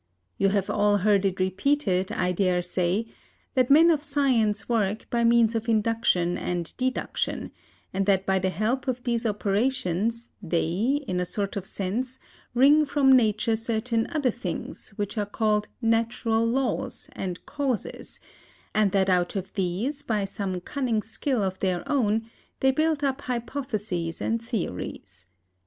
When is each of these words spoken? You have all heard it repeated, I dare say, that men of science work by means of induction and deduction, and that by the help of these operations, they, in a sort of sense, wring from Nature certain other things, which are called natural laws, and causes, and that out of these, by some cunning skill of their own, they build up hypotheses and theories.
You 0.39 0.49
have 0.49 0.67
all 0.67 0.97
heard 0.97 1.25
it 1.25 1.39
repeated, 1.39 2.11
I 2.11 2.31
dare 2.31 2.63
say, 2.63 3.05
that 3.53 3.69
men 3.69 3.91
of 3.91 4.01
science 4.01 4.67
work 4.67 5.07
by 5.11 5.23
means 5.23 5.53
of 5.53 5.69
induction 5.69 6.39
and 6.39 6.75
deduction, 6.77 7.51
and 7.93 8.07
that 8.07 8.25
by 8.25 8.39
the 8.39 8.49
help 8.49 8.87
of 8.87 9.03
these 9.03 9.27
operations, 9.27 10.31
they, 10.41 11.05
in 11.07 11.19
a 11.19 11.23
sort 11.25 11.55
of 11.55 11.67
sense, 11.67 12.17
wring 12.55 12.83
from 12.83 13.15
Nature 13.15 13.55
certain 13.55 14.07
other 14.11 14.31
things, 14.31 14.89
which 14.95 15.19
are 15.19 15.27
called 15.29 15.67
natural 15.83 16.47
laws, 16.47 17.07
and 17.11 17.45
causes, 17.45 18.19
and 18.73 18.93
that 18.93 19.07
out 19.07 19.35
of 19.35 19.53
these, 19.53 20.01
by 20.01 20.25
some 20.25 20.59
cunning 20.61 21.03
skill 21.03 21.43
of 21.43 21.59
their 21.59 21.87
own, 21.87 22.27
they 22.61 22.71
build 22.71 23.03
up 23.03 23.21
hypotheses 23.21 24.19
and 24.19 24.41
theories. 24.41 25.27